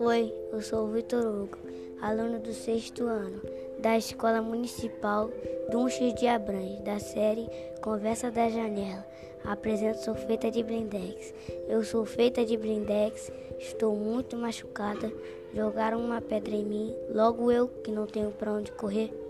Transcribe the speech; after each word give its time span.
Oi, 0.00 0.34
eu 0.52 0.62
sou 0.62 0.86
o 0.86 0.90
Vitor 0.90 1.26
Hugo, 1.26 1.58
aluno 2.00 2.38
do 2.38 2.54
sexto 2.54 3.04
ano 3.04 3.42
da 3.78 3.98
Escola 3.98 4.40
Municipal 4.40 5.30
Dunches 5.70 6.14
de 6.14 6.26
Abrantes, 6.26 6.80
da 6.80 6.98
série 6.98 7.46
Conversa 7.82 8.30
da 8.30 8.48
Janela. 8.48 9.04
Apresento 9.44 9.98
Sou 10.02 10.14
Feita 10.14 10.50
de 10.50 10.62
Blindex. 10.62 11.34
Eu 11.68 11.84
sou 11.84 12.06
feita 12.06 12.42
de 12.46 12.56
Blindex, 12.56 13.30
estou 13.58 13.94
muito 13.94 14.34
machucada. 14.38 15.12
Jogaram 15.52 16.00
uma 16.00 16.22
pedra 16.22 16.54
em 16.54 16.64
mim, 16.64 16.96
logo 17.10 17.52
eu 17.52 17.68
que 17.68 17.92
não 17.92 18.06
tenho 18.06 18.30
para 18.30 18.54
onde 18.54 18.72
correr. 18.72 19.23